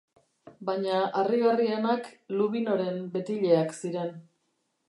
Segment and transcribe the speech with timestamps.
[0.69, 2.09] Baina harrigarrienak
[2.39, 4.15] Luvinoren betileak ziren.